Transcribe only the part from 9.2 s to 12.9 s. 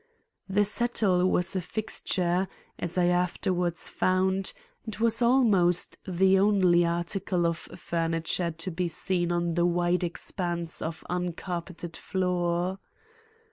on the wide expanse of uncarpeted floor.